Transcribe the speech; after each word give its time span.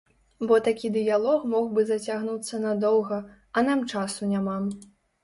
Бо 0.51 0.55
такі 0.67 0.89
дыялог 0.95 1.43
мог 1.51 1.67
бы 1.75 1.83
зацягнуцца 1.89 2.61
надоўга, 2.63 3.19
а 3.57 3.63
нам 3.69 3.85
часу 4.01 4.31
няма. 4.33 4.57